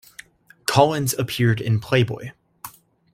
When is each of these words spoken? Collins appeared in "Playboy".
Collins 0.65 1.13
appeared 1.19 1.61
in 1.61 1.79
"Playboy". 1.79 2.31